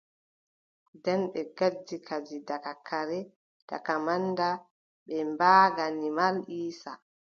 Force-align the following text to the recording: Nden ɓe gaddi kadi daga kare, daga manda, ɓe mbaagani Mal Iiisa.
Nden 0.95 1.21
ɓe 1.31 1.41
gaddi 1.57 1.95
kadi 2.07 2.35
daga 2.47 2.73
kare, 2.87 3.19
daga 3.69 3.95
manda, 4.05 4.49
ɓe 5.05 5.15
mbaagani 5.33 6.07
Mal 6.17 6.35
Iiisa. 6.53 6.91